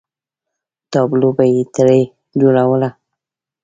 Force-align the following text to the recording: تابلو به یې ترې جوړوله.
تابلو 0.91 1.29
به 1.37 1.45
یې 1.53 1.61
ترې 1.75 1.99
جوړوله. 2.39 2.89